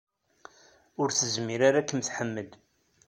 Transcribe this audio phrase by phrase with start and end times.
[1.01, 2.49] Ur tezmir ara ad kem-tḥemmel.